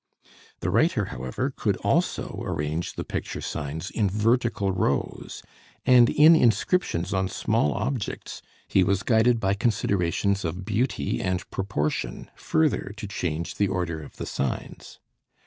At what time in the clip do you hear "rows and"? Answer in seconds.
4.71-6.09